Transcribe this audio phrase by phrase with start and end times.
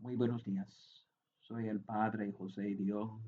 [0.00, 1.04] Muy buenos días.
[1.40, 3.20] Soy el Padre José Dion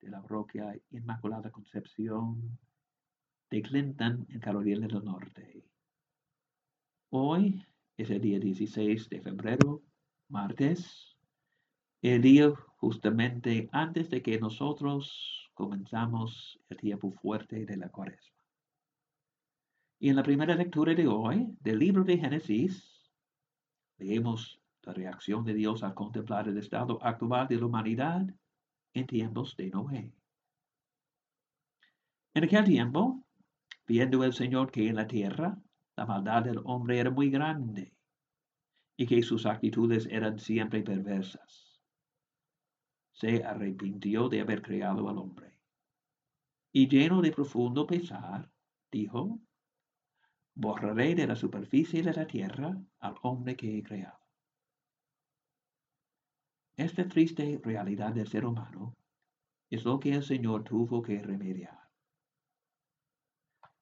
[0.00, 2.58] de la Parroquia Inmaculada Concepción
[3.50, 5.66] de Clinton, en Carolina del Norte.
[7.10, 7.62] Hoy
[7.98, 9.82] es el día 16 de febrero,
[10.28, 11.14] martes,
[12.00, 18.42] el día justamente antes de que nosotros comenzamos el tiempo fuerte de la cuaresma.
[19.98, 23.10] Y en la primera lectura de hoy del libro de Génesis,
[23.98, 24.57] leemos
[24.88, 28.26] la reacción de Dios al contemplar el estado actual de la humanidad
[28.94, 30.14] en tiempos de Noé.
[32.32, 33.22] En aquel tiempo,
[33.86, 35.58] viendo el Señor que en la tierra
[35.94, 37.92] la maldad del hombre era muy grande
[38.96, 41.82] y que sus actitudes eran siempre perversas,
[43.12, 45.60] se arrepintió de haber creado al hombre.
[46.72, 48.50] Y lleno de profundo pesar,
[48.90, 49.38] dijo,
[50.54, 54.17] borraré de la superficie de la tierra al hombre que he creado.
[56.78, 58.96] Esta triste realidad del ser humano
[59.68, 61.76] es lo que el Señor tuvo que remediar.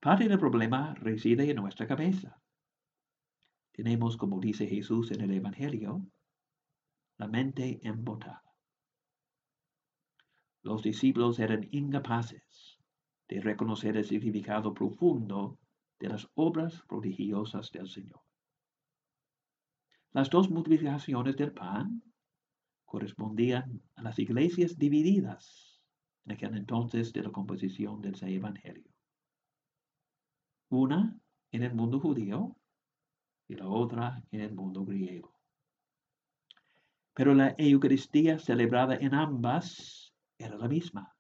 [0.00, 2.40] Parte del problema reside en nuestra cabeza.
[3.72, 6.06] Tenemos, como dice Jesús en el Evangelio,
[7.18, 8.42] la mente embotada.
[10.62, 12.78] Los discípulos eran incapaces
[13.28, 15.58] de reconocer el significado profundo
[15.98, 18.22] de las obras prodigiosas del Señor.
[20.12, 22.02] Las dos multiplicaciones del pan
[22.86, 25.82] correspondían a las iglesias divididas
[26.24, 28.90] en aquel entonces de la composición del Evangelio.
[30.70, 31.18] Una
[31.52, 32.56] en el mundo judío
[33.48, 35.34] y la otra en el mundo griego.
[37.12, 41.14] Pero la Eucaristía celebrada en ambas era la misma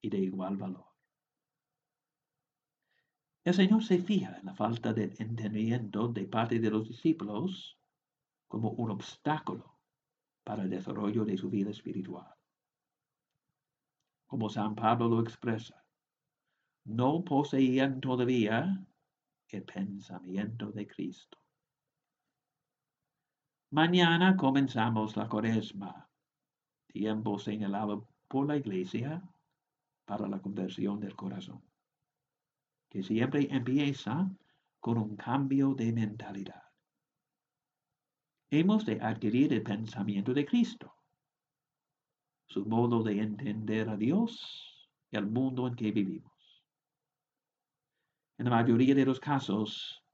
[0.00, 0.86] y de igual valor.
[3.44, 7.78] El Señor se fija en la falta de entendimiento de parte de los discípulos
[8.48, 9.73] como un obstáculo
[10.44, 12.32] para el desarrollo de su vida espiritual.
[14.26, 15.82] Como San Pablo lo expresa,
[16.84, 18.86] no poseían todavía
[19.48, 21.38] el pensamiento de Cristo.
[23.70, 26.08] Mañana comenzamos la cuaresma,
[26.86, 29.22] tiempo señalado por la Iglesia
[30.04, 31.62] para la conversión del corazón,
[32.90, 34.30] que siempre empieza
[34.80, 36.63] con un cambio de mentalidad
[38.58, 40.94] hemos de adquirir el pensamiento de Cristo,
[42.46, 46.32] su modo de entender a Dios y al mundo en que vivimos.
[48.38, 50.04] En la mayoría de los casos,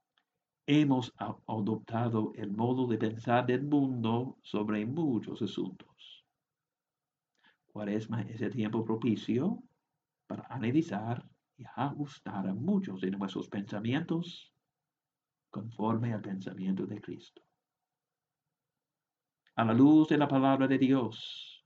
[0.65, 6.25] hemos adoptado el modo de pensar del mundo sobre muchos asuntos.
[7.67, 9.61] Cuaresma es el tiempo propicio
[10.27, 11.23] para analizar
[11.57, 14.51] y ajustar a muchos de nuestros pensamientos
[15.51, 17.41] conforme al pensamiento de Cristo
[19.55, 21.65] a la luz de la palabra de Dios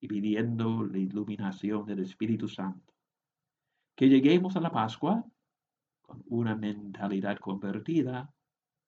[0.00, 2.92] y pidiendo la iluminación del Espíritu Santo.
[3.94, 5.24] Que lleguemos a la Pascua
[6.02, 8.32] con una mentalidad convertida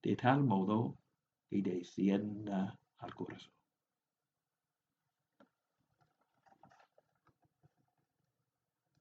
[0.02, 0.98] de tal modo
[1.48, 2.78] que descienda.